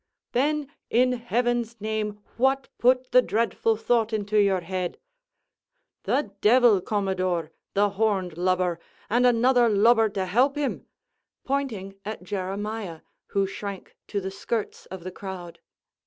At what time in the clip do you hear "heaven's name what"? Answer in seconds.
1.11-2.69